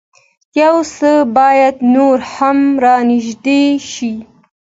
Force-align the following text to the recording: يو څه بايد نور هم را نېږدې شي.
يو 0.61 0.75
څه 0.95 1.11
بايد 1.37 1.75
نور 1.95 2.17
هم 2.33 2.57
را 2.83 2.95
نېږدې 3.07 3.61
شي. 3.91 4.13